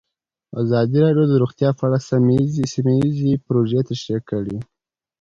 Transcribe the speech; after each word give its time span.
ازادي 0.61 0.97
راډیو 1.05 1.25
د 1.29 1.33
روغتیا 1.41 1.69
په 1.77 1.83
اړه 1.87 1.99
سیمه 2.71 2.93
ییزې 3.05 3.41
پروژې 3.45 3.81
تشریح 3.89 4.21
کړې. 4.29 4.57